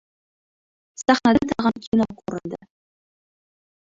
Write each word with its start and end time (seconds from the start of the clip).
Sahnada 1.01 1.51
tag‘in 1.51 1.83
kino 1.87 2.09
ko‘rindi. 2.21 2.61